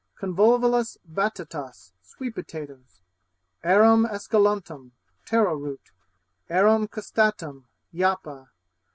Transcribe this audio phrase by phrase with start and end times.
[0.19, 3.01] Convolvulus batatas Sweet potatoes.
[3.63, 4.93] Arum, esculentum
[5.27, 5.91] Taro Root.
[6.49, 8.49] Arum costatum Yappa.